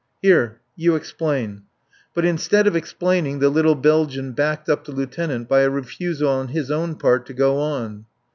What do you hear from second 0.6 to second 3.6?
You explain." But instead of explaining the